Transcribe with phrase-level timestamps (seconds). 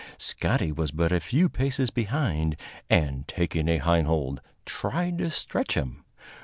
[0.17, 2.55] Scotty was but a few paces behind,
[2.89, 6.03] and, taking a hind hold, tried to stretch him.